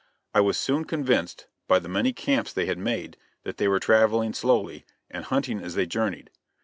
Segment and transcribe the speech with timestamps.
[0.33, 4.33] I was soon convinced, by the many camps they had made, that they were traveling
[4.33, 6.31] slowly, and hunting as they journeyed.